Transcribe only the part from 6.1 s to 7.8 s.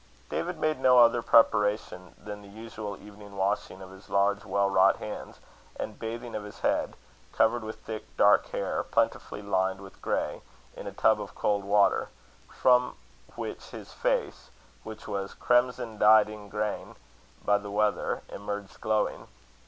of his head, covered with